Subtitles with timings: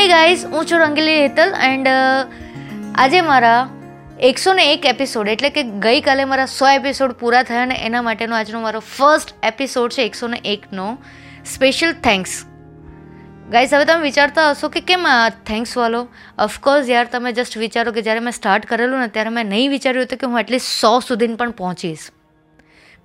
[0.00, 1.88] Hey guys હું છું Rangili Hetal and
[2.94, 3.70] આજે મારા
[4.20, 8.36] એકસો ને એક એપિસોડ એટલે કે ગઈકાલે મારા સો એપિસોડ પૂરા થયા અને એના માટેનો
[8.36, 10.98] આજનો મારો ફર્સ્ટ એપિસોડ છે એકસો ને એકનો
[11.54, 12.44] સ્પેશિયલ થેન્ક્સ
[13.50, 16.08] ગાઈઝ હવે તમે વિચારતા હશો કે કેમ આ થેન્ક્સ વાલો?
[16.38, 20.04] ઓફકોર્સ યાર, તમે જસ્ટ વિચારો કે જ્યારે મેં સ્ટાર્ટ કરેલું ને ત્યારે મેં નહીં વિચાર્યું
[20.04, 21.98] હતું કે હું એટલીસ્ટ સો સુધી પણ પહોંચીશ.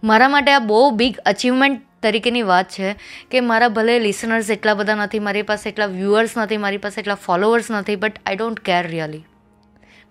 [0.03, 2.95] મારા માટે આ બહુ બિગ અચીવમેન્ટ તરીકેની વાત છે
[3.31, 7.21] કે મારા ભલે લિસનર્સ એટલા બધા નથી, મારી પાસે એટલા વ્યૂઅર્સ નથી, મારી પાસે એટલા
[7.25, 9.23] ફોલોવર્સ નથી but I don't care really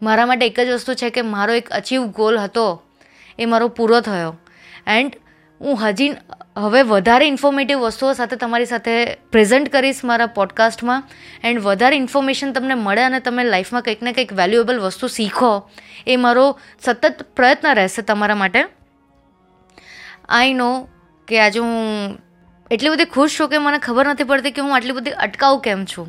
[0.02, 2.64] મારા માટે એક જ વસ્તુ છે કે મારો એક અચીવ ગોલ હતો,
[3.38, 4.32] એ મારો પૂરો થયો.
[4.86, 5.12] એન્ડ
[5.60, 6.08] હું હજી
[6.56, 8.94] હવે વધારે ઇન્ફોર્મેટિવ વસ્તુઓ સાથે તમારી સાથે
[9.32, 11.06] પ્રેઝન્ટ કરીશ મારા પોડકાસ્ટમાં
[11.44, 15.52] એન્ડ વધારે ઇન્ફોર્મેશન તમને મળે અને તમે લાઈફમાં કંઈક ને કંઈક વેલ્યુએબલ વસ્તુ શીખો,
[16.06, 16.44] એ મારો
[16.84, 18.60] સતત પ્રયત્ન રહેશે તમારા માટે.
[20.28, 20.70] આઈ નો
[21.28, 22.18] કે આજે હું
[22.70, 25.84] એટલી બધી ખુશ છું કે મને ખબર નથી પડતી કે હું આટલી બધી અટકાવું કેમ
[25.84, 26.08] છું.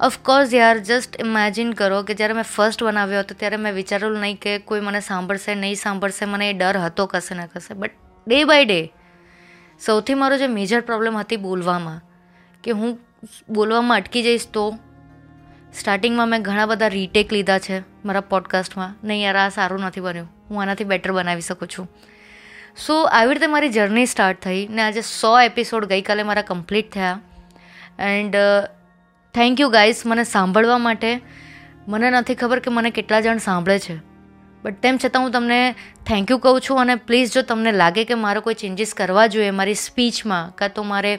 [0.00, 4.36] ઓફકોર્સ યાર જસ્ટ ઇમેજિન કરો કે જ્યારે મેં ફર્સ્ટ બનાવ્યો હતો, ત્યારે મેં વિચારેલું નહીં
[4.36, 7.74] કે કોઈ મને સાંભળશે, નહીં સાંભળશે, મને એ ડર હતો કશે ને કશે.
[7.74, 7.90] બટ
[8.26, 8.92] ડે બાય ડે
[9.80, 12.00] સૌથી મારો જે મેજર પ્રોબ્લેમ હતી બોલવામાં,
[12.64, 12.98] કે હું
[13.48, 14.70] બોલવામાં અટકી જઈશ તો
[15.78, 20.28] સ્ટાર્ટિંગમાં મેં ઘણા બધા રીટેક લીધા છે મારા પોડકાસ્ટમાં નહીં, યાર, આ સારું નથી બન્યું.
[20.50, 21.88] હું આનાથી બેટર બનાવી શકું છું.
[22.76, 27.20] સો આવી રીતે મારી જર્ની સ્ટાર્ટ થઈ ને આજે સો એપિસોડ ગઈકાલે મારા કમ્પ્લીટ થયા.
[27.98, 28.36] એન્ડ
[29.34, 31.20] થેન્ક યુ ગાઈસ મને સાંભળવા માટે.
[31.88, 34.09] મને નથી ખબર કે મને કેટલા જણ સાંભળે છે.
[34.64, 35.60] બટ તેમ છતાં હું તમને
[36.08, 39.52] થેન્ક યુ કહું છું અને પ્લીઝ જો તમને લાગે કે મારે કોઈ ચેન્જીસ કરવા જોઈએ
[39.60, 41.12] મારી સ્પીચમાં કાં તો મારે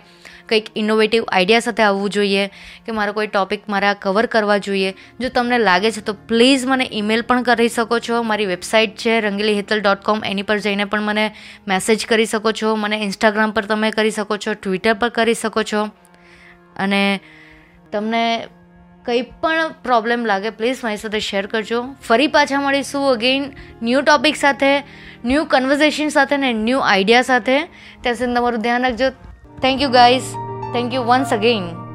[0.52, 2.44] કંઈક ઇનોવેટિવ આઈડિયા સાથે આવવું જોઈએ,
[2.86, 6.88] કે મારો કોઈ ટોપિક મારે કવર કરવા જોઈએ, જો તમને લાગે છે તો પ્લીઝ મને
[6.92, 8.22] ઈમેલ પણ કરી શકો છો.
[8.24, 11.26] મારી વેબસાઇટ છે રંગીલી હેતલ ડોટ કોમ એની પર જઈને પણ મને
[11.68, 12.76] મેસેજ કરી શકો છો.
[12.76, 15.86] મને ઇન્સ્ટાગ્રામ પર તમે કરી શકો છો ટ્વિટર પર કરી શકો છો.
[16.78, 17.04] અને
[17.92, 18.26] તમને
[19.06, 21.84] કંઈ પણ પ્રોબ્લેમ લાગે પ્લીઝ મારી સાથે શેર કરજો.
[22.08, 24.80] ફરી પાછા મળીશું અગેઇન ન્યૂ ટોપિક સાથે
[25.26, 27.60] ન્યૂ કન્વર્ઝેશન સાથે ને ન્યૂ આઈડિયા સાથે.
[28.02, 29.10] ત્યાં સુધી તમારું ધ્યાન રાખજો.
[29.62, 30.22] Thank you guys
[30.74, 31.91] thank you once again